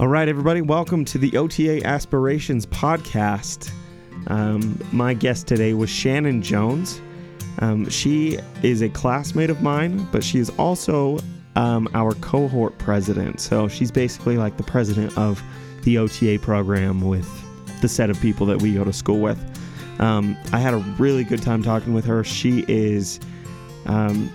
[0.00, 3.72] All right, everybody, welcome to the OTA Aspirations podcast.
[4.28, 7.00] Um, my guest today was Shannon Jones.
[7.58, 11.18] Um, she is a classmate of mine, but she is also
[11.56, 13.40] um, our cohort president.
[13.40, 15.42] So she's basically like the president of
[15.82, 17.28] the OTA program with
[17.82, 19.60] the set of people that we go to school with.
[19.98, 22.22] Um, I had a really good time talking with her.
[22.22, 23.18] She is
[23.86, 24.30] um,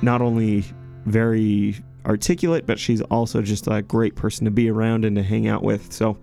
[0.00, 0.64] not only
[1.04, 5.48] very articulate, but she's also just a great person to be around and to hang
[5.48, 5.92] out with.
[5.92, 6.18] So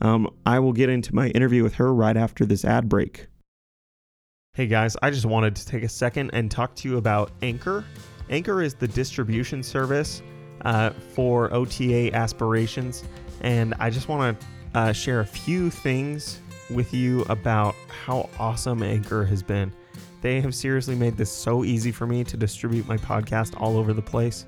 [0.00, 3.28] um, I will get into my interview with her right after this ad break.
[4.54, 7.84] Hey guys, I just wanted to take a second and talk to you about Anchor.
[8.28, 10.22] Anchor is the distribution service
[10.64, 13.04] uh, for OTA aspirations,
[13.40, 18.82] and I just want to uh, share a few things with you about how awesome
[18.82, 19.72] Anchor has been.
[20.20, 23.92] They have seriously made this so easy for me to distribute my podcast all over
[23.92, 24.46] the place.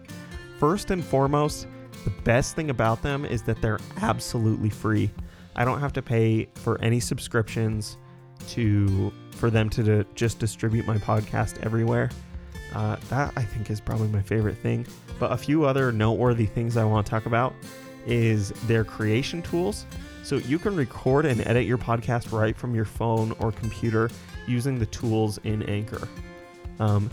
[0.65, 1.67] First and foremost,
[2.05, 5.11] the best thing about them is that they're absolutely free.
[5.55, 7.99] I don't have to pay for any subscriptions
[8.49, 12.09] to for them to, just distribute my podcast everywhere.
[12.75, 14.87] Uh, that I think is probably my favorite thing.
[15.19, 17.53] But a few other noteworthy things I want to talk about
[18.07, 19.85] is their creation tools.
[20.23, 24.09] So you can record and edit your podcast right from your phone or computer
[24.47, 26.09] using the tools in Anchor.
[26.81, 27.11] Um,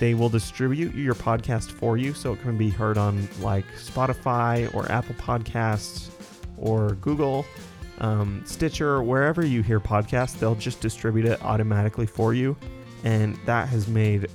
[0.00, 2.14] they will distribute your podcast for you.
[2.14, 6.10] So it can be heard on like Spotify or Apple Podcasts
[6.56, 7.44] or Google,
[7.98, 12.56] um, Stitcher, wherever you hear podcasts, they'll just distribute it automatically for you.
[13.04, 14.30] And that has made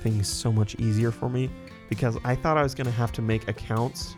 [0.00, 1.50] things so much easier for me
[1.88, 4.16] because I thought I was going to have to make accounts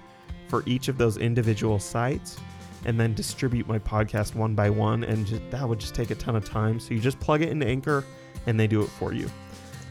[0.49, 2.39] for each of those individual sites
[2.85, 5.05] and then distribute my podcast one by one.
[5.05, 6.81] And just, that would just take a ton of time.
[6.81, 8.05] So you just plug it into anchor
[8.47, 9.29] and they do it for you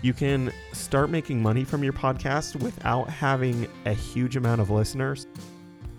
[0.01, 5.27] you can start making money from your podcast without having a huge amount of listeners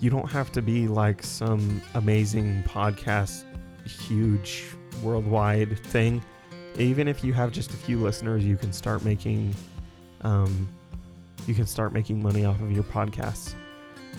[0.01, 3.45] you don't have to be like some amazing podcast
[3.85, 4.65] huge
[5.03, 6.23] worldwide thing
[6.79, 9.55] even if you have just a few listeners you can start making
[10.23, 10.69] um,
[11.47, 13.55] you can start making money off of your podcasts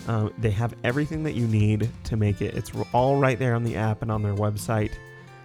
[0.08, 2.54] um, they have everything that you need to make it.
[2.54, 4.92] It's all right there on the app and on their website.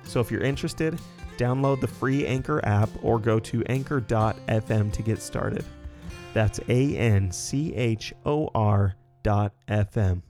[0.03, 0.97] So if you're interested,
[1.37, 5.65] download the free Anchor app or go to anchor.fm to get started.
[6.33, 10.21] That's A N C H O R dot FM.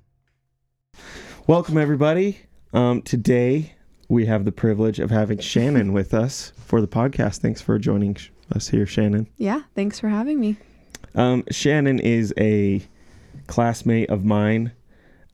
[1.48, 2.40] Welcome, everybody.
[2.74, 3.74] Um, today,
[4.08, 7.40] we have the privilege of having Shannon with us for the podcast.
[7.40, 8.18] Thanks for joining
[8.54, 9.28] us here, Shannon.
[9.38, 10.58] Yeah, thanks for having me.
[11.16, 12.82] Um, Shannon is a
[13.48, 14.72] classmate of mine.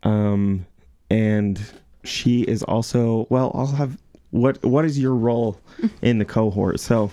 [0.04, 0.66] Um,
[1.10, 1.62] and
[2.04, 3.98] she is also, well, I'll have,
[4.32, 5.60] what, what is your role
[6.02, 6.80] in the cohort?
[6.80, 7.12] So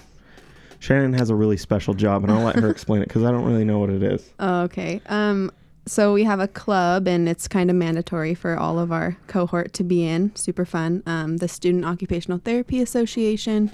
[0.81, 3.45] Shannon has a really special job and I'll let her explain it because I don't
[3.45, 4.31] really know what it is.
[4.41, 5.01] Oh, okay.
[5.07, 5.51] Um,
[5.87, 9.73] so we have a club and it's kind of mandatory for all of our cohort
[9.75, 10.35] to be in.
[10.37, 11.03] Super fun.
[11.07, 13.71] Um, the Student Occupational Therapy Association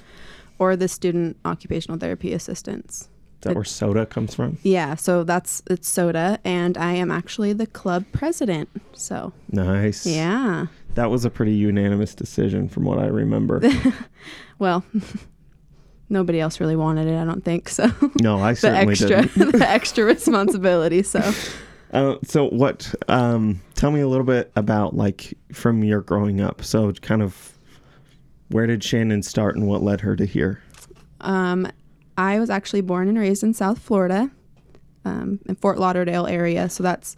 [0.58, 3.02] or the Student Occupational Therapy Assistants.
[3.02, 4.58] Is that where SOTA comes from?
[4.62, 8.70] Yeah, so that's it's SOTA, and I am actually the club president.
[8.94, 10.06] So nice.
[10.06, 10.66] Yeah.
[10.94, 13.60] That was a pretty unanimous decision, from what I remember.
[14.58, 14.84] well,
[16.08, 17.16] nobody else really wanted it.
[17.16, 17.90] I don't think so.
[18.20, 19.58] No, I the certainly extra, didn't.
[19.58, 21.02] the extra responsibility.
[21.02, 21.32] So.
[21.92, 22.94] Uh, so what?
[23.08, 26.62] Um, tell me a little bit about like from your growing up.
[26.62, 27.58] So kind of,
[28.48, 30.62] where did Shannon start, and what led her to here?
[31.20, 31.70] Um,
[32.16, 34.30] I was actually born and raised in South Florida,
[35.04, 36.68] um, in Fort Lauderdale area.
[36.68, 37.16] So that's,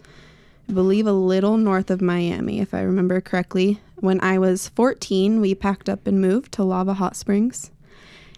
[0.68, 3.80] I believe, a little north of Miami, if I remember correctly.
[4.00, 7.70] When I was 14, we packed up and moved to Lava Hot Springs.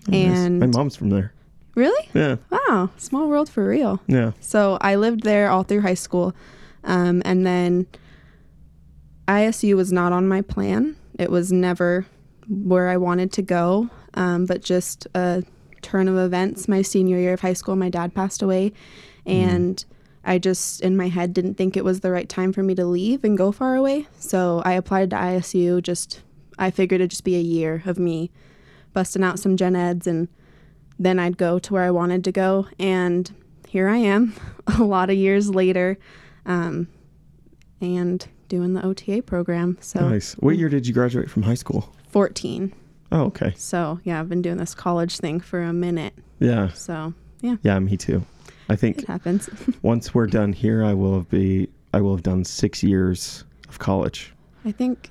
[0.08, 0.36] Oh, nice.
[0.38, 1.32] and my mom's from there.
[1.74, 4.00] really, Yeah, wow, small world for real.
[4.06, 4.32] yeah.
[4.40, 6.34] So I lived there all through high school,
[6.84, 7.86] um, and then
[9.26, 10.96] ISU was not on my plan.
[11.18, 12.06] It was never
[12.48, 15.42] where I wanted to go, um, but just a
[15.82, 16.68] turn of events.
[16.68, 18.72] My senior year of high school, my dad passed away,
[19.26, 19.84] and
[20.24, 22.84] I just in my head didn't think it was the right time for me to
[22.84, 24.06] leave and go far away.
[24.18, 25.82] So I applied to ISU.
[25.82, 26.22] Just
[26.58, 28.30] I figured it'd just be a year of me
[28.92, 30.28] busting out some gen eds and
[30.98, 32.66] then I'd go to where I wanted to go.
[32.78, 33.32] And
[33.68, 34.34] here I am,
[34.66, 35.96] a lot of years later,
[36.46, 36.88] um,
[37.80, 39.78] and doing the OTA program.
[39.80, 40.32] So Nice.
[40.34, 41.94] What year did you graduate from high school?
[42.08, 42.72] 14.
[43.12, 43.54] Oh, okay.
[43.56, 46.14] So yeah, I've been doing this college thing for a minute.
[46.40, 47.56] Yeah, So yeah.
[47.62, 48.24] Yeah, me too.
[48.68, 49.48] I think it happens.
[49.82, 53.78] once we're done here, I will have be I will have done six years of
[53.78, 54.32] college.
[54.64, 55.10] I think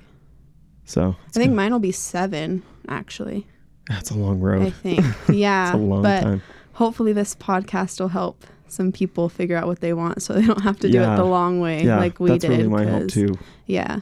[0.84, 3.46] So I think mine will be seven actually.
[3.88, 4.62] that's a long road.
[4.62, 5.04] I think.
[5.28, 5.66] Yeah.
[5.68, 6.42] It's a long but time.
[6.74, 10.60] hopefully this podcast will help some people figure out what they want so they don't
[10.62, 11.14] have to do Yeah.
[11.14, 12.50] it the long way yeah, like we that's did.
[12.50, 13.34] really my hope 'cause- too.
[13.66, 14.00] Yeah.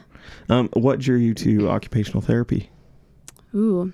[0.49, 2.69] Um, what drew you to occupational therapy?
[3.55, 3.93] Ooh.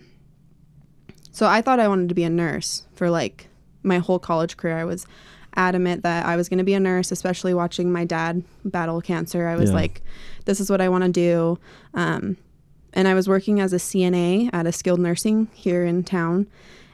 [1.32, 3.48] So I thought I wanted to be a nurse for like
[3.84, 4.78] my whole college career.
[4.78, 5.06] I was
[5.56, 9.48] adamant that I was going to be a nurse, especially watching my dad battle cancer.
[9.48, 9.76] I was Yeah.
[9.78, 10.02] like,
[10.46, 11.60] this is what I want to do.
[11.94, 12.38] Um,
[12.94, 16.48] and I was working as a CNA at a skilled nursing here in town.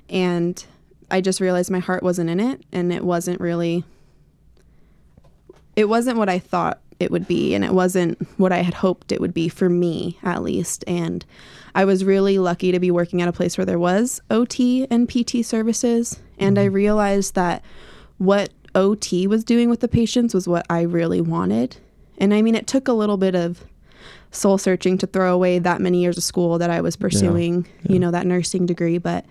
[0.10, 0.64] And
[1.12, 3.84] I just realized my heart wasn't in it and it wasn't really,
[5.76, 7.54] it wasn't what I thought it would be.
[7.54, 10.84] And it wasn't what I had hoped it would be for me, at least.
[10.88, 11.26] And
[11.76, 15.08] I was really lucky to be working at a place where there was OT and
[15.08, 16.20] PT services.
[16.38, 17.64] And I realized that
[18.20, 21.78] what OT was doing with the patients was what I really wanted.
[22.20, 23.64] And I mean, it took a little bit of
[24.32, 27.94] soul searching to throw away that many years of school that I was pursuing, yeah.
[27.94, 29.00] you know, that nursing degree.
[29.00, 29.26] But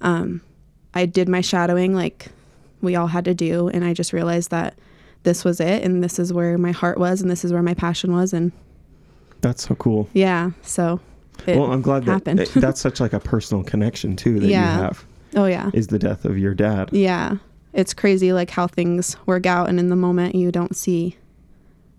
[0.00, 0.40] um,
[0.94, 2.28] I did my shadowing like
[2.80, 3.68] we all had to do.
[3.68, 4.74] And I just realized that
[5.24, 5.82] this was it.
[5.82, 7.20] And this is where my heart was.
[7.20, 8.32] And this is where my passion was.
[8.32, 8.52] And
[9.42, 10.08] That's so cool.
[10.14, 11.00] yeah, so
[11.46, 12.40] well, I'm glad that happened.
[12.40, 14.76] it- that's such like a personal connection too that Yeah.
[14.76, 15.04] you have
[15.36, 15.70] oh, yeah.
[15.72, 16.90] is the death of your dad.
[16.92, 17.36] Yeah.
[17.78, 21.16] It's crazy like how things work out and in the moment you don't see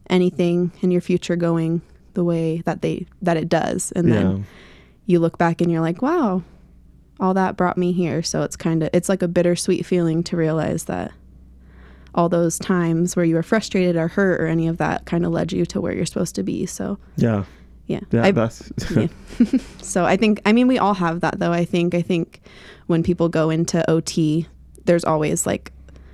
[0.10, 1.82] anything in your future going
[2.16, 4.16] the way that they that it does and yeah.
[4.16, 4.46] then
[5.06, 6.44] you look back and you're like, "Wow,
[7.20, 10.38] all that brought me here." So it's kind of it's like a bittersweet feeling to
[10.38, 11.12] realize that
[12.14, 15.32] all those times where you were frustrated or hurt or any of that kind of
[15.32, 16.66] led you to where you're supposed to be.
[16.66, 17.46] So, Yeah.
[17.88, 18.02] yeah.
[18.12, 18.24] Yeah.
[18.24, 19.08] I- that's yeah.
[19.82, 21.54] So I think I mean we all have that though.
[21.54, 22.42] I think I think
[22.88, 24.48] when people go into OT,
[24.90, 25.72] there's always like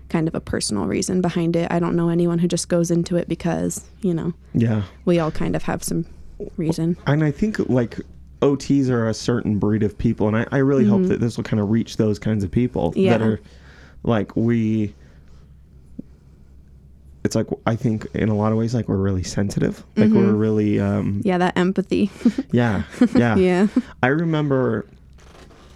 [0.10, 1.72] kind of a personal reason behind it.
[1.72, 4.84] I don't know anyone who just goes into it because, you know, yeah.
[5.06, 6.06] we all kind of have some
[6.58, 6.98] reason.
[7.08, 8.02] And I think like
[8.42, 11.08] OTs are a certain breed of people, and I, I really hope Mhm.
[11.08, 13.40] that this will kind of reach those kinds of people that are
[14.04, 14.94] like we.
[17.24, 20.34] It's like I think in a lot of ways, like we're really sensitive, like we're
[20.34, 20.40] Mhm.
[20.40, 22.12] really, um, Yeah, that empathy.
[22.52, 22.84] yeah,
[23.16, 23.36] yeah.
[23.50, 23.68] yeah.
[24.04, 24.86] I remember,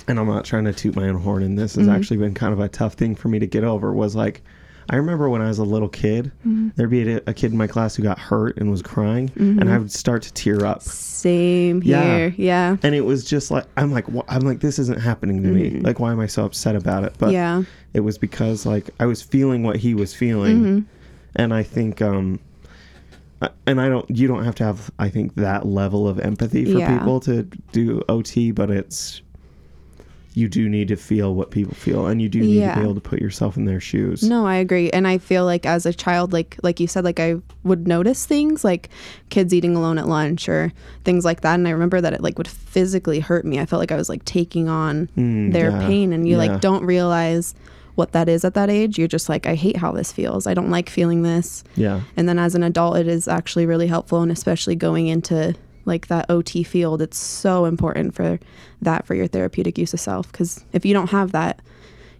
[0.10, 1.96] and I'm not trying to toot my own horn, and this has Mhm.
[1.96, 3.94] actually been kind of a tough thing for me to get over.
[3.94, 4.42] Was like,
[4.90, 6.72] I remember when I was a little kid, Mhm.
[6.76, 9.60] there'd be a, a kid in my class who got hurt and was crying, and
[9.62, 9.70] Mhm.
[9.72, 10.82] I would start to tear up.
[10.82, 12.04] Same Yeah.
[12.18, 12.34] here.
[12.38, 12.78] Yeah.
[12.82, 15.70] and it was just like I'm like wh- I'm like this isn't happening to me.
[15.72, 15.84] Mhm.
[15.86, 17.14] Like why am I so upset about it?
[17.20, 17.62] But yeah.
[17.94, 20.84] it was because like I was feeling what he was feeling, Mhm.
[21.36, 22.40] and I think um,
[23.68, 26.80] and I don't you don't have to have I think that level of empathy for
[26.80, 26.98] Yeah.
[26.98, 29.22] people to do OT, but it's
[30.40, 32.74] you do need to feel what people feel, and you do need Yeah.
[32.76, 34.24] to be able to put yourself in their shoes.
[34.24, 34.90] No, I agree.
[34.92, 38.26] And I feel like as a child, like like you said, like I would notice
[38.26, 38.90] things like
[39.30, 40.72] kids eating alone at lunch or
[41.04, 41.56] things like that.
[41.56, 43.60] And I remember that it like would physically hurt me.
[43.60, 46.46] I felt like I was like taking on Mm, their yeah, pain and you yeah.
[46.52, 47.54] like don't realize
[47.96, 48.98] what that is at that age.
[48.98, 50.48] You're just like, I hate how this feels.
[50.48, 51.66] I don't like feeling this.
[51.76, 54.22] Yeah, And then as an adult, it is actually really helpful.
[54.22, 55.54] And especially going into
[55.90, 58.40] like that OT field, it's so important for
[58.82, 60.32] that for your therapeutic use of self.
[60.32, 61.60] Because if you don't have that,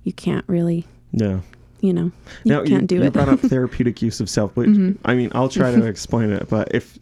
[0.04, 1.40] you can't really, yeah.
[1.80, 2.12] you know,
[2.44, 3.14] you now can't you, do you it.
[3.14, 4.98] brought up therapeutic use of self, which Mhm.
[5.06, 7.00] I mean I'll try to explain it, but if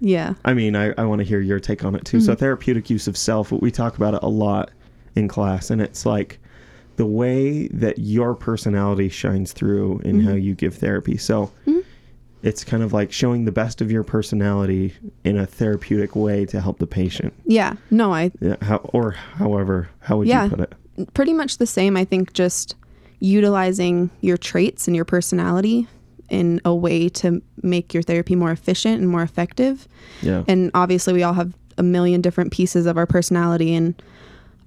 [0.00, 0.34] yeah.
[0.44, 2.20] I mean, I, I want to hear your take on it too.
[2.20, 2.38] So, Mhm.
[2.38, 4.70] therapeutic use of self, we talk about it a lot
[5.16, 6.38] in class, and it's like
[6.96, 10.42] the way that your personality shines through in how Mhm.
[10.42, 11.16] you give therapy.
[11.18, 11.79] So, Mhm.
[12.42, 14.94] It's kind of like showing the best of your personality
[15.24, 17.32] in a therapeutic way to help the patient.
[17.44, 17.74] Yeah.
[17.90, 20.44] No, I Yeah, how, or however, how would Yeah.
[20.44, 20.74] you put it?
[21.14, 21.96] pretty much the same.
[21.96, 22.74] I think just
[23.20, 25.86] utilizing your traits and your personality
[26.28, 29.86] in a way to make your therapy more efficient and more effective.
[30.22, 30.44] Yeah.
[30.48, 34.00] And obviously, we all have a million different pieces of our personality and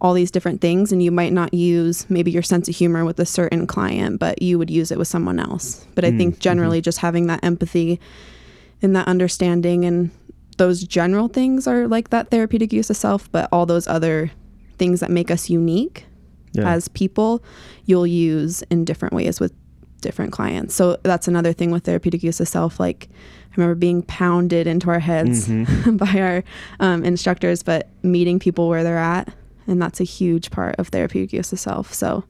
[0.04, 0.92] all these different things.
[0.92, 4.42] And you might not use maybe your sense of humor with a certain client, but
[4.42, 5.88] you would use it with someone else.
[5.96, 8.00] But I Mm, think generally, just having that empathy
[8.82, 10.12] and that understanding and
[10.58, 14.30] those general things are like that therapeutic use of self, but all those other
[14.78, 16.06] things that make us unique
[16.52, 16.70] yeah.
[16.74, 17.42] as people,
[17.86, 19.54] you'll use in different ways with
[20.02, 20.76] different clients.
[20.76, 22.78] So that's another thing with therapeutic use of self.
[22.80, 25.98] Like I remember being pounded into our heads Mhm.
[26.04, 26.44] by our
[26.82, 29.34] um, instructors, but meeting people where they're at.
[29.68, 31.94] And that's a huge part of therapeutic use of self.
[31.94, 32.24] So,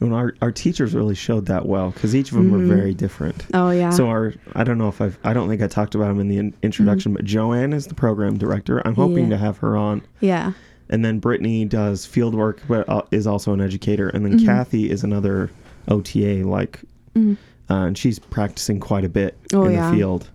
[0.00, 2.52] And our, our teachers really showed that well because each of them Mhm.
[2.52, 3.46] were very different.
[3.54, 3.90] oh, yeah.
[3.90, 6.28] So our, I don't know if I've, I don't think I talked about them in
[6.28, 8.80] the in- introduction, but Joanne is the program director.
[8.86, 9.30] I'm hoping Mm-hmm.
[9.32, 9.36] Yeah.
[9.38, 10.52] to have her on, yeah.
[10.90, 14.44] and then Brittany does field work, but uh, is also an educator, and then Mhm.
[14.44, 15.50] Kathy is another
[15.88, 16.80] OTA, like,
[17.16, 17.36] Mhm.
[17.70, 19.90] uh, and she's practicing quite a bit Oh, in yeah.
[19.90, 20.30] the field,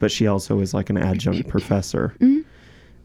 [0.00, 2.14] but she also is like an adjunct professor.
[2.20, 2.44] Mhm.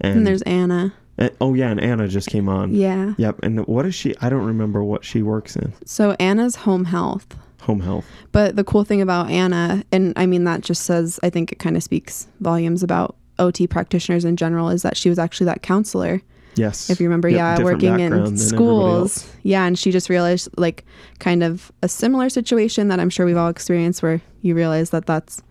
[0.02, 0.94] And, And there's Anna.
[1.20, 2.74] And- oh yeah, and Anna just came on.
[2.74, 3.14] Yeah.
[3.18, 3.40] Yep.
[3.44, 4.16] And what is she?
[4.22, 5.74] I don't remember what she works in.
[5.86, 7.28] So Anna's home health.
[7.62, 8.06] home health.
[8.32, 11.60] But the cool thing about Anna, and I mean, that just says, I think it
[11.60, 15.62] kind of speaks volumes about OT practitioners in general, is that she was actually that
[15.62, 16.22] counselor.
[16.56, 16.90] Yes.
[16.90, 19.32] If you remember, Yep, yeah, working in schools.
[19.44, 20.84] Yeah, and she just realized, like,
[21.20, 25.06] kind of a similar situation that I'm sure we've all experienced where you realize that
[25.06, 25.42] that's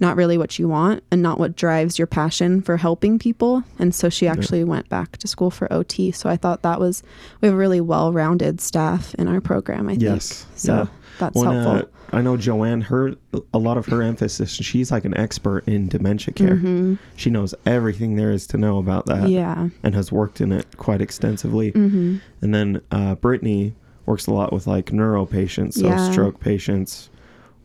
[0.00, 3.64] not really what you want and not what drives your passion for helping people.
[3.78, 6.12] And so she actually went back to school for OT.
[6.12, 7.02] So I thought that was,
[7.40, 10.02] we have a really well rounded staff in our program, I think.
[10.02, 10.46] Yes.
[10.54, 10.86] So yeah.
[11.18, 11.88] that's When, helpful.
[11.88, 12.80] uh, I know Joanne.
[12.80, 13.16] Her
[13.52, 14.50] a lot of her emphasis.
[14.52, 16.56] She's like an expert in dementia care.
[16.56, 19.68] hmm She knows everything there is to know about that, Yeah.
[19.82, 21.70] and has worked in it quite extensively.
[21.72, 23.74] hmm And then uh, Brittany
[24.06, 26.10] works a lot with like neuro patients, so Yeah.
[26.10, 27.10] stroke patients,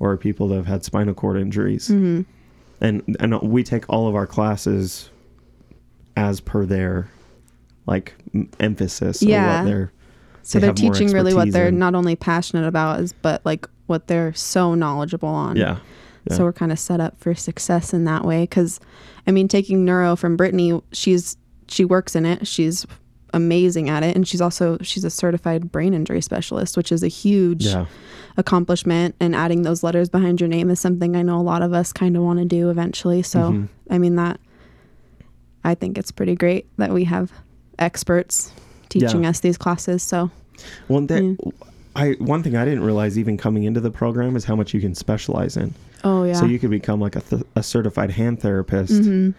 [0.04, 1.88] or people that have had spinal cord injuries.
[1.88, 2.22] hmm
[2.82, 5.10] And and we take all of our classes
[6.18, 7.08] as per their
[7.88, 9.24] like m- emphasis.
[9.24, 9.60] or Yeah.
[9.62, 9.92] what they're
[10.44, 11.80] So they they're teaching really what they're in.
[11.80, 15.56] not only passionate about, is but like what they're so knowledgeable on.
[15.56, 15.78] yeah.
[16.30, 16.36] yeah.
[16.36, 18.44] So we're kind of set up for success in that way.
[18.44, 18.80] Because,
[19.28, 22.46] I mean, taking neuro from Brittany, she's she works in it.
[22.48, 22.86] She's
[23.34, 27.08] amazing at it, and she's also she's a certified brain injury specialist, which is a
[27.08, 27.86] huge Yeah.
[28.38, 29.16] accomplishment.
[29.20, 31.92] And adding those letters behind your name is something I know a lot of us
[31.92, 33.22] kind of want to do eventually.
[33.24, 33.68] So, Mhm.
[33.90, 34.40] I mean that
[35.64, 37.32] I think it's pretty great that we have
[37.80, 38.52] experts
[38.90, 39.30] teaching Yeah.
[39.30, 40.04] us these classes.
[40.04, 40.30] So,
[40.88, 41.52] One thing, Yeah.
[41.96, 44.80] I one thing I didn't realize even coming into the program is how much you
[44.82, 45.74] can specialize in.
[46.04, 46.34] oh yeah.
[46.34, 49.30] So you could become like a, th- a certified hand therapist hmm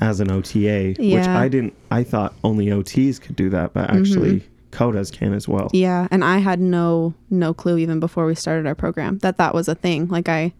[0.00, 1.74] as an OTA, which I didn't.
[1.90, 5.66] I thought only OTs could do that, but actually COTAs can as well.
[5.66, 5.76] Mm-hmm.
[5.76, 9.54] Yeah, and I had no no clue even before we started our program that that
[9.54, 10.08] was a thing.
[10.08, 10.52] Like I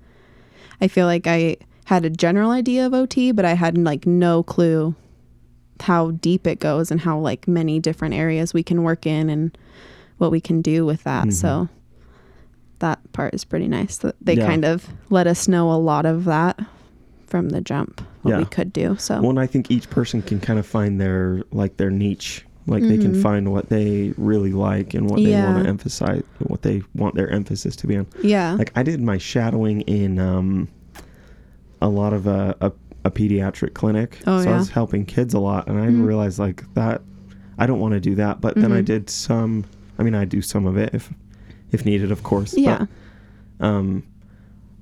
[0.81, 4.43] I feel like I had a general idea of OT, but I had like no
[4.43, 4.95] clue
[5.81, 9.57] how deep it goes and how like many different areas we can work in and
[10.19, 11.27] what we can do with that.
[11.27, 11.33] Mhm.
[11.33, 11.69] So
[12.79, 14.47] that part is pretty nice that they Yeah.
[14.47, 16.59] kind of let us know a lot of that
[17.27, 18.97] from the jump what we could do.
[18.99, 22.45] So Well, and I think each person can kind of find their like their niche.
[22.67, 23.21] Like they can Mhm.
[23.23, 27.29] find what they really like and what they want to emphasize, what they want their
[27.29, 28.07] emphasis to be on.
[28.23, 28.55] yeah.
[28.55, 30.69] Like I did my shadowing in um,
[31.83, 32.73] a lot of uh, a
[33.07, 36.07] a pediatric clinic, Oh, so I was helping kids a lot, and I Mhm.
[36.07, 37.03] realized like that
[37.59, 38.41] I don't want to do that.
[38.41, 38.85] But then I Mhm.
[38.87, 39.65] did some.
[39.99, 41.13] I mean, I do some of it if
[41.71, 42.57] if needed, of course.
[42.57, 42.87] yeah.
[43.59, 44.05] But, um,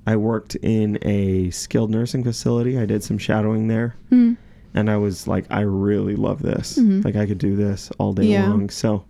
[0.05, 2.77] I worked in a skilled nursing facility.
[2.77, 4.35] I did some shadowing there, Mm.
[4.73, 6.77] and I was like, I really love this.
[6.77, 7.05] Mhm.
[7.05, 8.49] Like I could do this all day Yeah.
[8.49, 8.69] long.
[8.69, 9.03] So,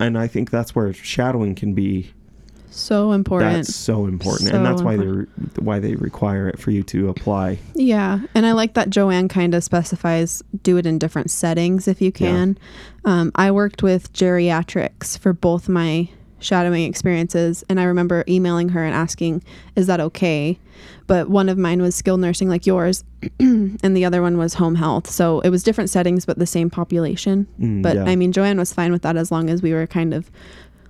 [0.00, 2.10] and I think that's where shadowing can be
[2.70, 3.52] So important.
[3.54, 5.62] that's so important, and So that's why they important.
[5.62, 7.58] why they require it for you to apply.
[7.74, 12.02] Yeah, and I like that Joanne kind of specifies do it in different settings if
[12.02, 12.58] you can.
[13.04, 16.08] Um, I worked with geriatrics for both my
[16.40, 19.42] shadowing experiences, and I remember emailing her and asking,
[19.76, 20.58] "Is that okay?"
[21.06, 23.02] But one of mine was skilled nursing, like yours,
[23.40, 25.08] and the other one was home health.
[25.10, 27.46] So it was different settings, but the same population.
[27.58, 28.04] Mm, But yeah.
[28.04, 30.30] I mean, Joanne was fine with that as long as we were kind of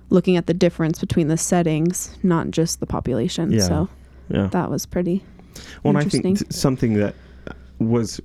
[0.09, 3.51] looking at the difference between the settings, not just the population.
[3.51, 3.61] Yeah.
[3.61, 3.89] So
[4.29, 4.47] yeah.
[4.47, 5.23] that was pretty.
[5.83, 7.15] Well, I think t- something that
[7.79, 8.19] was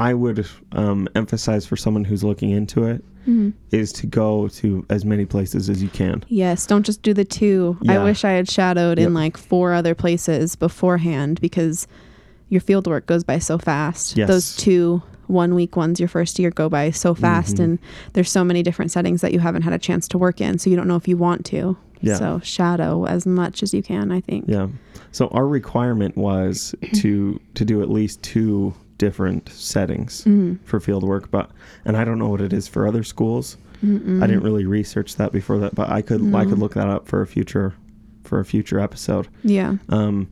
[0.00, 3.52] I would um, emphasize for someone who's looking into it Mhm.
[3.70, 6.24] is to go to as many places as you can.
[6.28, 7.76] Yes, don't just do the two.
[7.86, 11.86] I wish I had shadowed in like four other places beforehand because
[12.48, 14.16] your field work goes by so fast.
[14.16, 14.26] Yes.
[14.28, 17.64] Those two one week ones your first year go by so fast Mhm.
[17.64, 17.78] and
[18.14, 20.68] there's so many different settings that you haven't had a chance to work in so
[20.70, 21.76] you don't know if you want to.
[22.00, 22.16] Yeah.
[22.16, 24.46] So shadow as much as you can, I think.
[24.48, 24.68] Yeah.
[25.12, 30.58] So our requirement was to to do at least two different settings Mhm.
[30.64, 31.50] for field work, but
[31.84, 33.56] and I don't know what it is for other schools.
[33.84, 34.22] Mm-mm.
[34.22, 37.08] I didn't really research that before that, but I could I could look that up
[37.08, 37.72] for a future
[38.24, 39.26] for a future episode.
[39.42, 39.76] Yeah.
[39.88, 40.28] Um,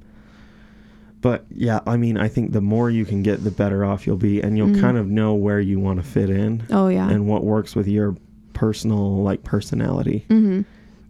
[1.20, 4.16] but yeah, I mean, I think the more you can get, the better off you'll
[4.32, 4.80] be, and you'll Mhm.
[4.80, 7.08] kind of know where you want to fit in Oh yeah.
[7.10, 8.14] and what works with your
[8.52, 10.24] personal like personality.
[10.28, 10.60] hmm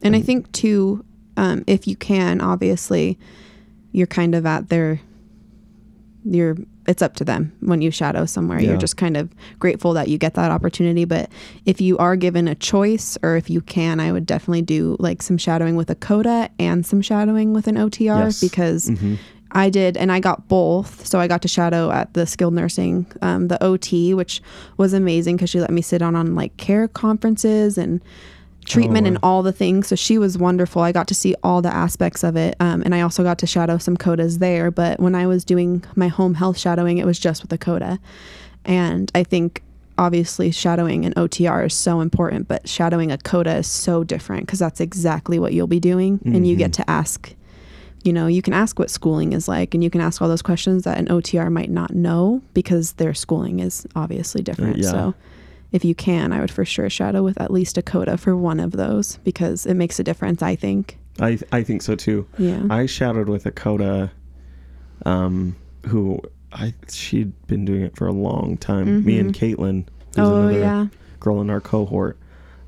[0.00, 1.04] And I think too,
[1.36, 3.18] um, if you can, obviously,
[3.92, 5.00] you're kind of at their,
[6.24, 6.56] you're.
[6.88, 8.60] It's up to them when you shadow somewhere.
[8.60, 8.70] Yeah.
[8.70, 9.28] You're just kind of
[9.60, 11.04] grateful that you get that opportunity.
[11.04, 11.30] But
[11.66, 15.20] if you are given a choice, or if you can, I would definitely do like
[15.22, 18.40] some shadowing with a COTA and some shadowing with an OTR Yes.
[18.40, 19.14] because hmm
[19.50, 21.06] I did, and I got both.
[21.06, 24.42] So I got to shadow at the skilled nursing, um, the OT, which
[24.76, 28.02] was amazing because she let me sit on on like care conferences and
[28.68, 29.86] treatment Oh, and all the things.
[29.88, 30.82] So she was wonderful.
[30.82, 33.46] I got to see all the aspects of it, um, and I also got to
[33.46, 34.70] shadow some COTAs there.
[34.70, 37.98] But when I was doing my home health shadowing, it was just with a COTA,
[38.64, 39.62] and I think
[39.96, 44.60] obviously shadowing an OTR is so important, but shadowing a COTA is so different because
[44.60, 46.20] that's exactly what you'll be doing.
[46.24, 46.74] And you get Mhm.
[46.74, 47.34] to ask,
[48.04, 50.40] you know, you can ask what schooling is like and you can ask all those
[50.42, 54.76] questions that an OTR might not know because their schooling is obviously different.
[54.78, 54.90] yeah.
[54.92, 55.14] So
[55.72, 58.60] if you can, I would for sure shadow with at least a COTA for one
[58.60, 60.98] of those because it makes a difference, I think.
[61.20, 62.26] I I think so too.
[62.38, 62.62] Yeah.
[62.70, 64.10] I shadowed with a COTA,
[65.04, 65.56] um,
[65.86, 66.20] who
[66.52, 69.04] I she'd been doing it for a long time.
[69.04, 70.86] Me and Caitlin, who's oh, another yeah.
[71.20, 72.18] girl in our cohort,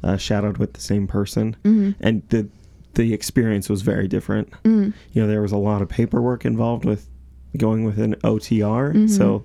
[0.03, 2.49] uh, shadowed with the same person, hmm and the
[2.95, 4.51] the experience was very different.
[4.65, 7.09] mm You know, there was a lot of paperwork involved with
[7.57, 8.93] going with an OTR.
[8.93, 9.11] Mhm.
[9.11, 9.45] So,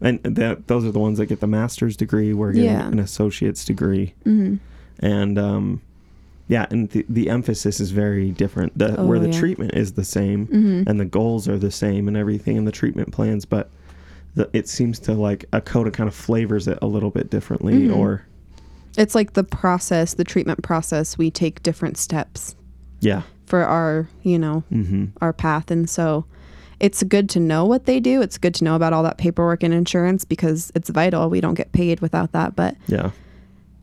[0.00, 2.32] and that those are the ones that get the master's degree.
[2.32, 2.86] We're getting Yeah.
[2.88, 4.56] an associate's degree, hmm
[5.00, 5.80] and um,
[6.48, 8.76] yeah, and the, the emphasis is very different.
[8.78, 9.38] The Oh, where the yeah.
[9.38, 12.72] treatment is the same, hmm and the goals are the same, and everything, and the
[12.72, 13.70] treatment plans, but.
[14.34, 17.88] The, it seems to like a COTA kind of flavors it a little bit differently,
[17.88, 17.96] Mhm.
[17.96, 18.26] or
[18.98, 21.16] It's like the process, the treatment process.
[21.16, 22.54] We take different steps
[23.00, 25.06] yeah, for our, you know, mm-hmm.
[25.22, 25.70] our path.
[25.70, 26.26] And so
[26.80, 28.20] it's good to know what they do.
[28.20, 31.30] It's good to know about all that paperwork and insurance because it's vital.
[31.30, 32.54] We don't get paid without that.
[32.54, 33.10] But yeah.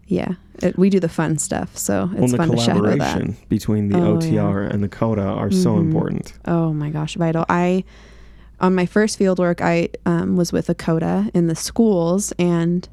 [0.08, 1.76] yeah, it, we do the fun stuff.
[1.78, 2.98] So well, it's the fun to shadow that.
[2.98, 5.80] collaboration between the Oh, OTR and the COTA are so Mhm.
[5.82, 6.34] important.
[6.46, 7.46] Oh my gosh, vital.
[7.50, 7.84] I,
[8.60, 12.88] on my first field work, I um, was with a COTA in the schools and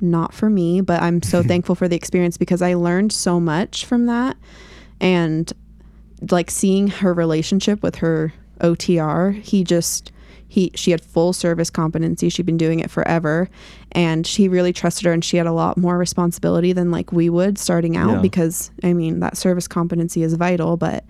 [0.00, 3.84] not for me, but I'm so thankful for the experience because I learned so much
[3.84, 4.36] from that.
[5.00, 5.52] And
[6.30, 10.12] like seeing her relationship with her OTR, he just,
[10.48, 12.28] he, she had full service competency.
[12.28, 13.48] She'd been doing it forever
[13.92, 17.28] and she really trusted her and she had a lot more responsibility than like we
[17.30, 18.20] would starting out Yeah.
[18.20, 21.04] because I mean, that service competency is vital, but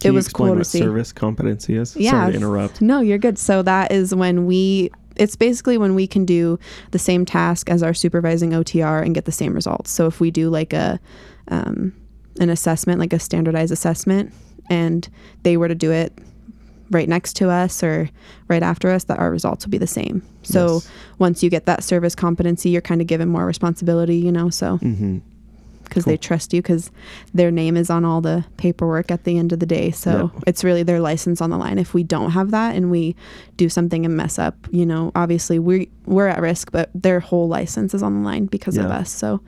[0.00, 0.78] Can it was cool to see.
[0.80, 1.94] service competency is?
[1.96, 2.10] Yeah.
[2.12, 2.80] Sorry to interrupt.
[2.80, 3.38] No, you're good.
[3.38, 6.58] So that is when we it's basically when we can do
[6.92, 9.90] the same task as our supervising OTR and get the same results.
[9.90, 11.00] So if we do like a
[11.48, 11.92] um,
[12.40, 14.32] an assessment, like a standardized assessment,
[14.70, 15.08] and
[15.42, 16.16] they were to do it
[16.90, 18.08] right next to us or
[18.48, 20.22] right after us, that our results will be the same.
[20.42, 20.90] So Yes.
[21.18, 24.48] once you get that service competency, you're kind of given more responsibility, you know.
[24.50, 25.18] So mm-hmm.
[25.84, 26.90] because they trust you because
[27.32, 29.90] their name is on all the paperwork at the end of the day.
[29.90, 30.40] So Yeah.
[30.46, 31.78] it's really their license on the line.
[31.78, 33.16] If we don't have that and we
[33.56, 37.48] do something and mess up, you know, obviously we we're at risk, but their whole
[37.48, 39.10] license is on the line because of us.
[39.10, 39.40] So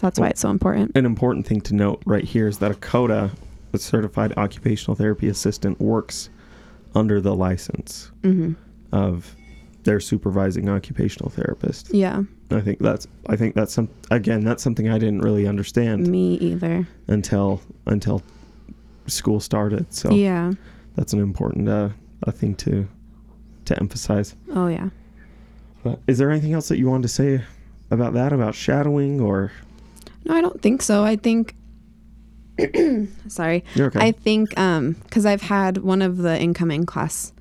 [0.00, 0.92] that's why it's so important.
[0.94, 3.30] An important thing to note right here is that a COTA,
[3.72, 6.30] a certified occupational therapy assistant, works
[6.94, 8.52] under the license hmm
[8.92, 9.34] of
[9.82, 11.92] their supervising occupational therapist.
[11.94, 16.06] Yeah, I think that's I think that's some again that's something I didn't really understand
[16.08, 16.86] me either.
[17.08, 18.22] until until
[19.06, 19.92] school started.
[19.94, 20.52] So Yeah.
[20.96, 21.90] that's an important uh,
[22.24, 22.88] a thing to
[23.66, 24.34] to emphasize.
[24.54, 24.88] Oh yeah.
[25.84, 27.42] But is there anything else that you wanted to say
[27.90, 29.52] about that about shadowing or
[30.24, 31.04] No, I don't think so.
[31.04, 31.54] I think.
[33.28, 33.64] sorry.
[33.74, 34.00] you're okay?
[34.00, 37.32] I think um because I've had one of the incoming class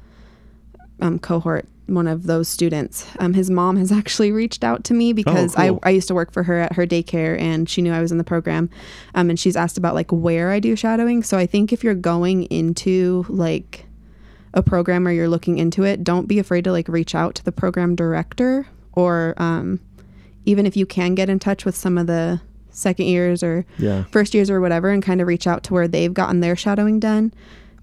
[1.01, 3.07] um cohort, one of those students.
[3.19, 5.79] Um, his mom has actually reached out to me because cool.
[5.83, 8.11] I I used to work for her at her daycare and she knew I was
[8.11, 8.69] in the program,
[9.13, 11.23] um, and she's asked about like where I do shadowing.
[11.23, 13.85] So I think if you're going into like
[14.53, 17.43] a program or you're looking into it, don't be afraid to like reach out to
[17.43, 19.79] the program director or um,
[20.45, 22.39] even if you can get in touch with some of the
[22.75, 24.03] second years or yeah.
[24.11, 26.99] first years or whatever and kind of reach out to where they've gotten their shadowing
[26.99, 27.33] done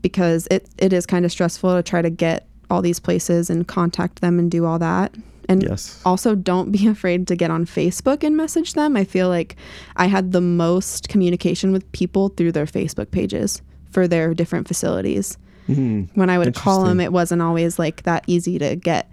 [0.02, 3.68] because it, it is kind of stressful to try to get all these places and
[3.68, 5.14] contact them and do all that.
[5.48, 6.00] And Yes.
[6.04, 8.96] also don't be afraid to get on Facebook and message them.
[8.96, 9.56] I feel like
[9.96, 15.36] I had the most communication with people through their Facebook pages for their different facilities.
[15.68, 16.08] Mhm.
[16.14, 19.08] When I would call them, it wasn't always like that easy to get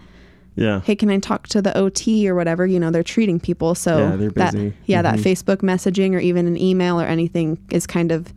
[0.60, 0.80] Yeah.
[0.82, 2.66] hey, can I talk to the OT or whatever?
[2.66, 3.74] You know, they're treating people.
[3.74, 4.72] So Yeah, they're that, busy.
[4.86, 5.22] yeah, that Mhm.
[5.22, 8.32] Facebook messaging or even an email or anything is kind of,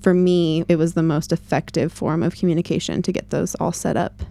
[0.00, 3.96] for me, it was the most effective form of communication to get those all set
[3.96, 4.22] up,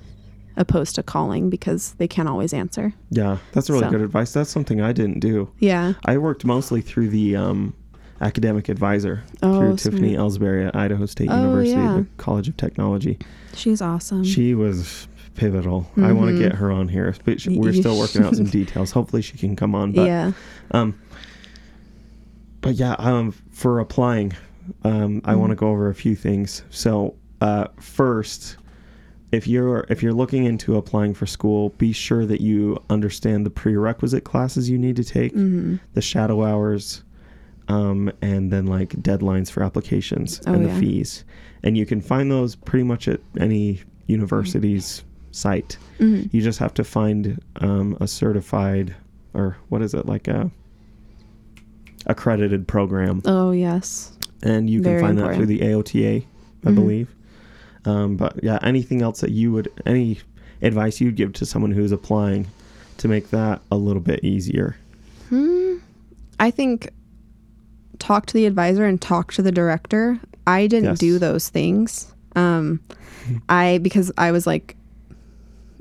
[0.55, 2.93] opposed to calling because they can't always answer.
[3.09, 3.37] Yeah.
[3.53, 3.89] That's really So.
[3.89, 4.31] good advice.
[4.31, 5.49] That's something I didn't do.
[5.59, 5.93] Yeah.
[6.05, 7.73] I worked mostly through the um,
[8.21, 9.79] academic advisor Oh, through smart.
[9.79, 11.93] Tiffany Ellsbury at Idaho State Oh, University, yeah.
[11.97, 13.17] the College of Technology.
[13.55, 14.23] She's awesome.
[14.23, 15.87] She was pivotal.
[15.97, 18.45] I want to get her on here, but sh- Y- we're still working out some
[18.61, 18.91] details.
[18.91, 19.91] Hopefully, she can come on.
[19.91, 20.31] But yeah.
[20.71, 20.99] um,
[22.61, 24.33] but yeah, um, for applying,
[24.83, 25.39] um, I Mm-hmm.
[25.39, 26.63] want to go over a few things.
[26.69, 28.57] So, uh, first,
[29.31, 33.49] if you're if you're looking into applying for school, be sure that you understand the
[33.51, 37.03] prerequisite classes you need to take, hmm the shadow hours,
[37.67, 40.79] um, and then like deadlines for applications Oh, and the yeah.
[40.79, 41.23] fees.
[41.63, 45.03] And you can find those pretty much at any university's
[45.35, 45.77] site.
[45.97, 48.95] hmm You just have to find um, a certified
[49.33, 50.49] or what is it like a
[52.05, 54.13] accredited program, Oh yes.
[54.43, 56.23] and you can Very find that through the AOTA,
[56.65, 56.75] I Mhm.
[56.75, 57.15] believe.
[57.85, 60.19] Um, but yeah, anything else that you would any
[60.61, 62.47] advice you'd give to someone who's applying
[62.97, 64.75] to make that a little bit easier?
[65.29, 65.75] Hmm.
[66.39, 66.89] I think
[67.99, 70.19] talk to the advisor and talk to the director.
[70.47, 70.99] I didn't Yes.
[70.99, 72.13] do those things.
[72.35, 72.79] Um,
[73.49, 74.75] I because I was like,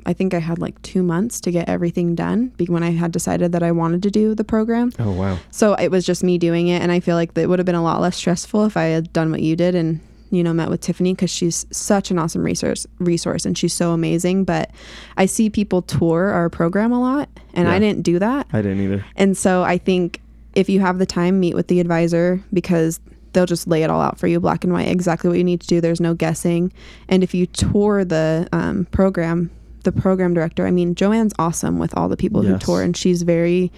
[0.07, 3.53] I think I had like two months to get everything done when I had decided
[3.53, 4.93] that I wanted to do the program.
[4.99, 5.39] Oh wow.
[5.51, 7.75] So it was just me doing it, and I feel like it would have been
[7.75, 10.69] a lot less stressful if I had done what you did and you know met
[10.69, 14.45] with Tiffany because she's such an awesome resource resource and she's so amazing.
[14.45, 14.71] But
[15.17, 18.47] I see people tour our program a lot, and I didn't do that.
[18.53, 19.05] I didn't either.
[19.17, 20.21] And so I think
[20.55, 23.01] if you have the time, meet with the advisor because
[23.33, 25.61] they'll just lay it all out for you, black and white, exactly what you need
[25.61, 25.81] to do.
[25.81, 26.73] There's no guessing.
[27.09, 29.51] And if you tour the um, program,
[29.85, 33.23] the program director, I mean, Joanne's awesome with all the people who tour, and she's
[33.23, 33.71] very,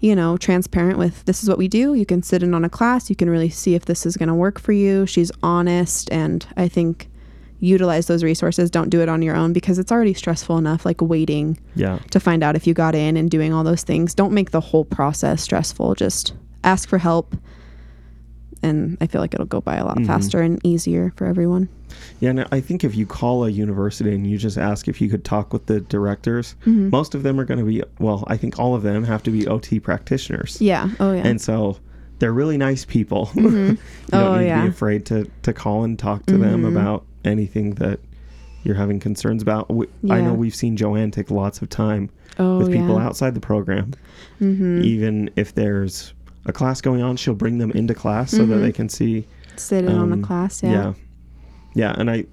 [0.00, 1.94] you know, transparent with this is what we do.
[1.94, 4.28] You can sit in on a class, you can really see if this is going
[4.28, 5.06] to work for you.
[5.06, 7.08] She's honest, and I think
[7.62, 8.70] utilize those resources.
[8.70, 11.98] Don't do it on your own because it's already stressful enough, like waiting Yeah.
[12.10, 14.14] to find out if you got in and doing all those things.
[14.14, 15.94] Don't make the whole process stressful.
[15.94, 16.32] Just
[16.64, 17.36] ask for help.
[18.62, 20.06] And I feel like it'll go by a lot Mhm.
[20.06, 21.68] faster and easier for everyone.
[22.20, 25.08] Yeah, and I think if you call a university and you just ask if you
[25.08, 26.90] could talk with the directors, Mhm.
[26.92, 29.30] most of them are going to be, well, I think all of them have to
[29.30, 30.58] be OT practitioners.
[30.60, 30.90] Yeah.
[31.00, 31.22] Oh, yeah.
[31.26, 31.78] And so
[32.18, 33.30] they're really nice people.
[33.34, 33.42] Mhm.
[33.70, 33.78] you
[34.10, 36.68] don't Oh, need to be afraid to, to call and talk to them Mhm.
[36.68, 37.98] about anything that
[38.62, 39.70] you're having concerns about.
[39.74, 43.06] We, I know we've seen Joanne take lots of time oh, with people yeah.
[43.06, 43.92] outside the program.
[44.40, 44.82] Mm-hmm.
[44.82, 46.12] Even if there's
[46.46, 49.26] a class going on, she'll bring them into class so that they can see
[49.56, 50.62] Sit in on um, the class.
[50.62, 50.70] yeah.
[50.70, 50.92] Yeah.
[51.74, 51.94] yeah.
[51.98, 52.24] and I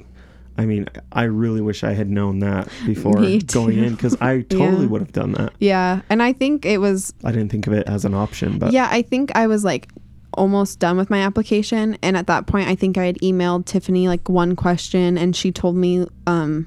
[0.59, 3.13] I mean, I really wish I had known that before
[3.45, 4.87] going in because I totally Yeah.
[4.87, 5.53] would have done that.
[5.59, 6.01] Yeah.
[6.09, 8.87] And I think it was, I didn't think of it as an option, but yeah,
[8.89, 9.89] I think I was like
[10.33, 11.95] almost done with my application.
[12.01, 15.51] And at that point, I think I had emailed Tiffany like one question and she
[15.51, 16.65] told me, um,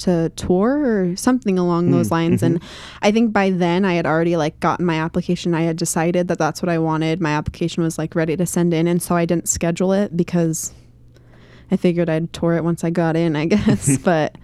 [0.00, 2.42] to tour or something along those Mm, lines.
[2.42, 2.64] And mhm.
[3.02, 5.54] i think by then i had already like gotten my application.
[5.54, 7.20] I had decided that that's what i wanted.
[7.20, 8.86] My application was like ready to send in.
[8.88, 10.72] And so i didn't schedule it because
[11.70, 13.98] i figured i'd tour it once i got in i guess.
[14.04, 14.36] But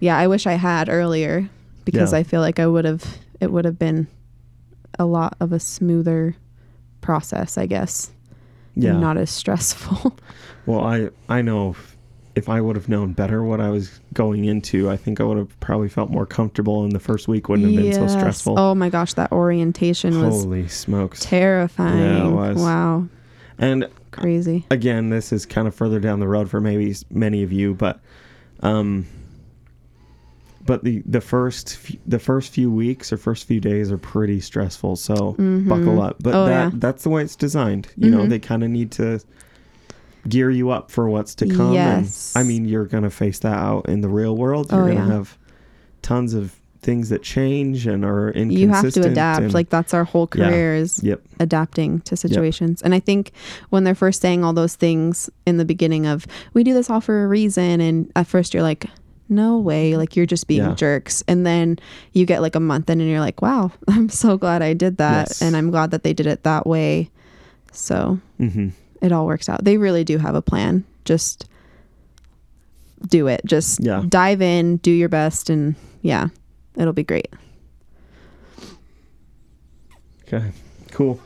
[0.00, 1.48] yeah i wish i had earlier
[1.84, 2.18] because Yeah.
[2.18, 3.04] i feel like i would have
[3.40, 4.06] it would have been
[4.98, 6.34] a lot of a smoother
[7.00, 8.10] process i guess.
[8.76, 8.98] Yeah.
[8.98, 10.16] not as stressful.
[10.66, 11.76] Well, I I know
[12.36, 15.38] if, I would have known better what I was going into, I think I would
[15.38, 18.58] have probably felt more comfortable, and the first week wouldn't have been so stressful.
[18.58, 21.20] oh my gosh that orientation was Holy smokes!
[21.20, 22.56] terrifying Yeah, was.
[22.56, 23.06] wow
[23.58, 27.52] And crazy again, this is kind of further down the road for maybe many of
[27.52, 28.00] you, but
[28.60, 29.06] um,
[30.66, 34.96] but the the first the first few weeks or first few days are pretty stressful.
[34.96, 35.68] So Mhm.
[35.68, 36.16] buckle up.
[36.22, 36.78] But Oh, that yeah.
[36.78, 37.88] that's the way it's designed.
[37.96, 38.28] You know, Mhm.
[38.30, 39.20] they kind of need to
[40.28, 41.72] gear you up for what's to come.
[41.74, 42.34] Yes.
[42.34, 44.70] And I mean, you're gonna face that out in the real world.
[44.72, 45.12] You're Oh, gonna yeah.
[45.14, 45.38] have
[46.02, 48.58] tons of things that change and are inconsistent.
[48.60, 50.50] you have to adapt and- like that's our whole Yeah.
[50.74, 53.32] is yep, adapting to situations and i think
[53.70, 57.00] when they're first saying all those things in the beginning of we do this all
[57.00, 58.84] for a reason and at first you're like
[59.30, 60.74] no way like you're just being Yeah.
[60.74, 61.78] jerks and then
[62.12, 64.98] you get like a month in and you're like wow i'm so glad i did
[64.98, 65.40] that Yes.
[65.40, 67.08] and i'm glad that they did it that way
[67.72, 68.68] so hmm
[69.04, 71.46] it all works out they really do have a plan just
[73.08, 74.02] do it just Yeah.
[74.08, 76.28] dive in do your best and yeah
[76.76, 77.28] it'll be great
[80.26, 80.52] Okay,
[80.90, 81.20] cool.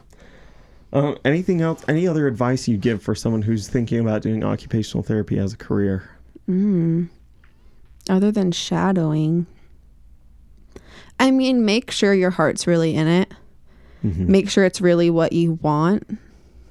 [0.92, 1.84] Um, anything else?
[1.88, 5.56] Any other advice you give for someone who's thinking about doing occupational therapy as a
[5.56, 6.10] career?
[6.50, 7.08] Mm.
[8.10, 9.46] Other than shadowing,
[11.20, 13.32] I mean, make sure your heart's really in it.
[14.04, 14.28] Mhm.
[14.28, 16.18] Make sure it's really what you want.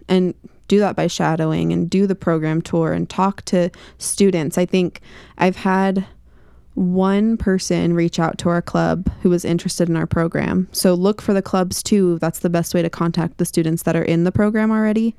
[0.09, 0.33] And
[0.67, 4.58] do that by shadowing and do the program tour and talk to students.
[4.58, 5.01] I think
[5.38, 6.06] I've had
[6.75, 10.67] one person reach out to our club who was interested in our program.
[10.71, 12.19] So look for the clubs too.
[12.19, 15.15] That's the best way to contact the students that are in the program already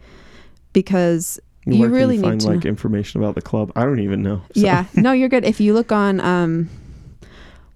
[0.73, 3.73] because you Where really can you need find to like information about the club?
[3.75, 4.43] I don't even know.
[4.55, 6.69] So- yeah no you're good if you look on um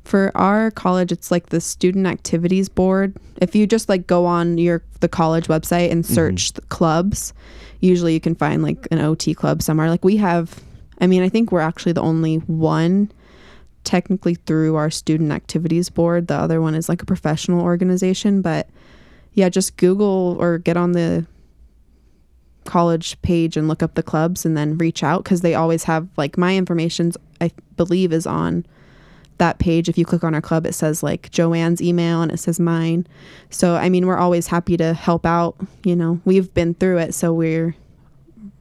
[0.05, 3.17] for our college it's like the student activities board.
[3.41, 6.15] If you just like go on your the college website and Mm-hmm.
[6.15, 7.33] search the clubs
[7.81, 9.89] usually you can find like an ot club somewhere.
[9.91, 10.61] Like we have
[11.01, 13.11] i mean i think we're actually the only one
[13.85, 16.29] technically through our student activities board.
[16.29, 18.69] The other one is like a professional organization but
[19.35, 21.27] yeah just google or get on the
[22.65, 26.07] college page and look up the clubs and then reach out because they always have
[26.17, 28.65] like my information's i believe is on
[29.43, 32.39] that page, if you click on our club, it says like Joanne's email and it
[32.39, 33.05] says mine.
[33.51, 35.57] So, I mean, we're always happy to help out.
[35.83, 37.75] You know, we've been through it, so we're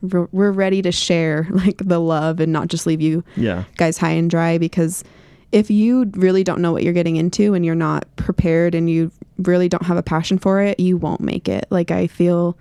[0.02, 3.65] we're ready to share like the love and not just leave you Yeah.
[3.78, 5.04] guys high and dry because
[5.52, 9.12] if you really don't know what you're getting into and you're not prepared and you
[9.38, 11.67] really don't have a passion for it, you won't make it.
[11.70, 12.58] Like I feel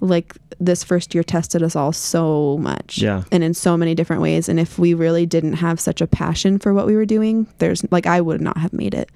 [0.00, 2.98] like this first year tested us all so much.
[2.98, 3.24] Yeah.
[3.32, 4.48] And in so many different ways.
[4.48, 7.84] And if we really didn't have such a passion for what we were doing, there's
[7.90, 9.10] like I would not have made it.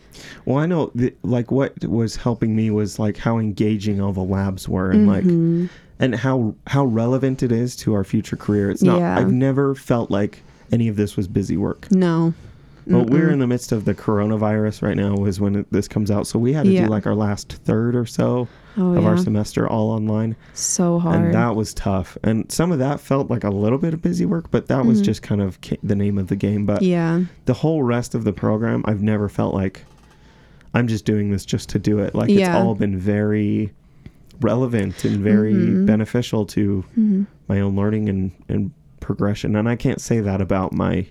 [0.44, 4.20] Well, I know, th- like, what was helping me was like how engaging all the
[4.24, 5.68] labs were, and like, Mhm.
[5.98, 8.70] and how how relevant it is to our future career.
[8.70, 8.98] It's not.
[8.98, 9.18] Yeah.
[9.18, 11.90] I've never felt like any of this was busy work.
[11.90, 12.34] no.
[12.86, 15.24] Well, we're in the midst of the coronavirus right now.
[15.24, 16.84] Is when it, this comes out, so we had to Yeah.
[16.84, 19.08] do like our last third or so oh, of yeah.
[19.08, 21.16] our semester all online, so hard.
[21.24, 22.16] and that was tough.
[22.22, 25.00] And some of that felt like a little bit of busy work, but that was
[25.00, 25.04] Mhm.
[25.04, 26.66] just kind of ca- the name of the game.
[26.66, 27.22] But yeah.
[27.46, 29.84] the whole rest of the program, I've never felt like
[30.74, 32.14] I'm just doing this just to do it.
[32.14, 33.72] Like it's all been very
[34.40, 35.86] relevant and very Mhm.
[35.86, 37.26] beneficial to Mhm.
[37.48, 39.56] my own learning and, and progression.
[39.56, 41.06] And I can't say that about my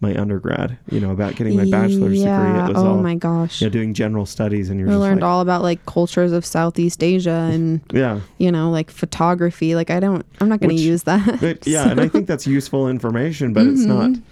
[0.00, 2.38] my undergrad, you know, about getting my bachelor's yeah.
[2.44, 2.60] degree.
[2.60, 3.60] It was oh all my gosh.
[3.60, 6.44] you know, doing general studies and you're just learned like, all about like cultures of
[6.46, 8.20] Southeast Asia and yeah.
[8.38, 9.74] you know like photography.
[9.74, 11.40] Like I don't, I'm not going to use that.
[11.40, 14.22] But yeah, and I think that's useful information, but it's not Mhm.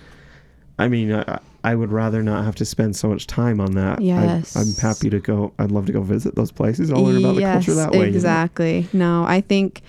[0.78, 3.98] I mean, I, I would rather not have to spend so much time on that.
[3.98, 4.54] I- Yes.
[4.56, 5.52] I'm happy to go.
[5.58, 6.92] I'd love to go visit those places.
[6.92, 7.96] I'll learn about the culture that way.
[7.98, 8.08] you know?
[8.08, 8.86] Exactly.
[8.92, 9.82] No, I think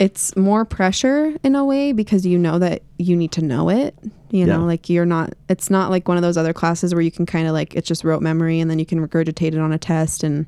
[0.00, 3.94] it's more pressure in a way because you know that you need to know it.
[4.30, 4.64] You know, Yeah.
[4.66, 7.46] like you're not, it's not like one of those other classes where you can kind
[7.46, 10.22] of like, it's just rote memory and then you can regurgitate it on a test
[10.24, 10.46] and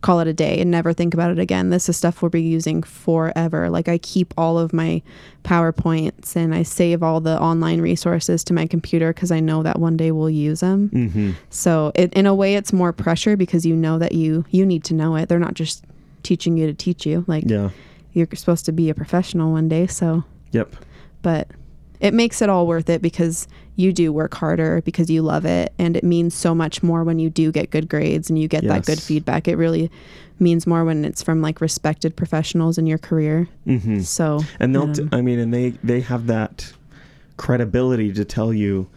[0.00, 1.70] call it a day and never think about it again.
[1.70, 3.68] This is stuff we'll be using forever.
[3.68, 5.02] Like I keep all of my
[5.44, 9.78] PowerPoints and I save all the online resources to my computer because I know that
[9.78, 10.90] one day we'll use them.
[10.90, 11.30] Mm-hmm.
[11.50, 14.84] So it, in a way, it's more pressure because you know that you you need
[14.84, 15.28] to know it.
[15.28, 15.84] They're not just
[16.22, 17.24] teaching you to teach you.
[17.26, 17.70] Like Yeah.
[18.16, 19.86] You're supposed to be a professional one day.
[19.86, 20.74] So, Yep.
[21.22, 21.48] but
[22.00, 25.72] it makes it all worth it because you do work harder because you love it,
[25.78, 28.64] and it means so much more when you do get good grades and you get
[28.64, 29.46] that good feedback.
[29.48, 29.90] It really
[30.38, 33.48] means more when it's from like respected professionals in your career.
[33.66, 34.00] Mm-hmm.
[34.00, 34.92] So And they'll.
[34.92, 36.72] T- um, I mean, and they they have that
[37.36, 38.88] credibility to tell you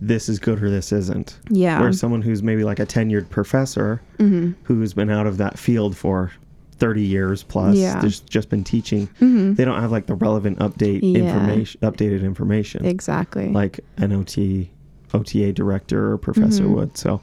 [0.00, 1.36] this is good or this isn't.
[1.50, 5.58] yeah, Where someone who's maybe like a tenured professor hmm who's been out of that
[5.58, 6.30] field for
[6.78, 8.00] 30 years plus, Yeah.
[8.00, 9.54] just just been teaching, mm-hmm.
[9.54, 11.20] they don't have like the relevant update Yeah.
[11.24, 12.84] information, updated information.
[12.84, 13.48] exactly.
[13.50, 14.70] like an OT,
[15.14, 16.74] OTA director or professor Mhm.
[16.74, 16.96] would.
[16.96, 17.20] So,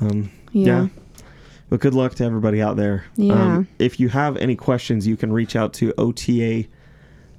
[0.00, 0.82] um, yeah.
[0.82, 0.88] yeah.
[1.70, 3.04] But good luck to everybody out there.
[3.16, 3.56] Yeah.
[3.56, 6.66] Um, if you have any questions, you can reach out to OTA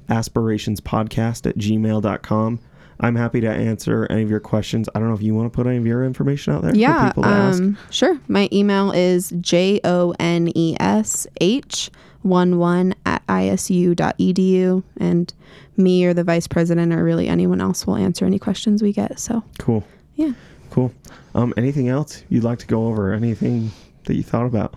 [0.09, 2.59] aspirations podcast at gmail.com.
[2.99, 4.87] I'm happy to answer any of your questions.
[4.95, 6.77] I don't know if you want to put any of your information out there for
[6.77, 7.59] Yeah, people to ask.
[7.61, 8.19] um, sure.
[8.27, 15.33] My email is j o n e s h one one at isu.edu, and
[15.77, 19.19] me or the vice president or really anyone else will answer any questions we get.
[19.19, 19.83] So Cool.
[20.15, 20.31] yeah,
[20.71, 20.91] Cool.
[21.35, 23.13] Um, anything else you'd like to go over?
[23.13, 23.71] Anything
[24.05, 24.75] that you thought about?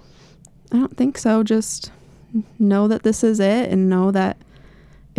[0.73, 1.43] I don't think so.
[1.43, 1.91] Just
[2.59, 4.37] know that this is it, and know that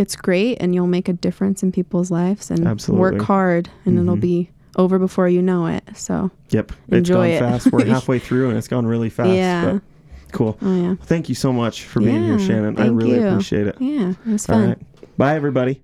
[0.00, 3.00] it's great, and you'll make a difference in people's lives, and Absolutely.
[3.18, 4.20] work hard, and it'll Mhm.
[4.20, 5.82] be over before you know it.
[5.94, 6.72] So Yep.
[6.90, 7.40] Enjoy it's it.
[7.40, 7.72] gone fast.
[7.72, 9.30] We're halfway through and it's gone really fast.
[9.30, 9.78] yeah,
[10.32, 10.56] cool.
[10.62, 12.78] oh yeah, Thank you so much for being here, Shannon.
[12.78, 13.26] I really you.
[13.28, 13.76] appreciate it.
[13.80, 14.10] yeah.
[14.26, 14.68] It was fun.
[14.68, 14.78] right.
[15.18, 15.82] Bye, everybody.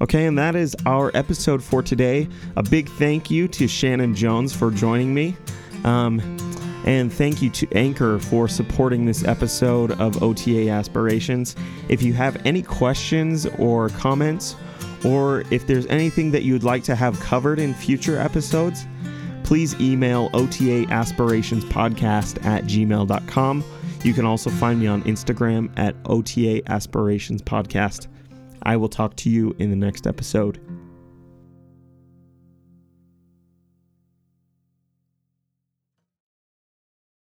[0.00, 2.28] Okay, and that is our episode for today.
[2.56, 5.36] A big thank you to Shannon Jones for joining me.
[5.84, 6.18] Um,
[6.84, 11.54] and thank you to Anchor for supporting this episode of OTA Aspirations.
[11.88, 14.56] If you have any questions or comments,
[15.04, 18.86] or if there's anything that you'd like to have covered in future episodes,
[19.44, 23.64] please email OTA Aspirations Podcast at gmail.com.
[24.04, 28.08] You can also find me on Instagram at OTA Aspirations Podcast.
[28.62, 30.60] I will talk to you in the next episode.